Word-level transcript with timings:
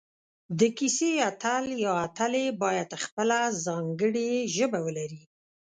د 0.59 0.61
کیسې 0.77 1.11
اتل 1.31 1.63
یا 1.83 1.93
اتلې 2.07 2.45
باید 2.63 2.89
خپله 3.03 3.39
ځانګړي 3.65 4.31
ژبه 4.55 4.79
ولري 4.85 5.21